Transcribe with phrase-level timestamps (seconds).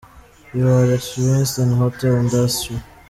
[0.55, 2.81] You are experienced in Hotel Industry.